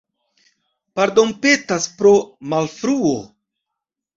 Pardonpetas 0.99 1.85
pro 1.99 2.15
malfruo. 2.55 3.13